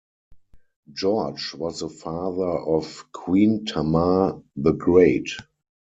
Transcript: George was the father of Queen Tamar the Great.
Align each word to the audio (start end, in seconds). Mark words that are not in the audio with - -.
George 0.91 1.53
was 1.53 1.81
the 1.81 1.87
father 1.89 2.49
of 2.49 3.05
Queen 3.11 3.65
Tamar 3.65 4.41
the 4.55 4.71
Great. 4.71 5.29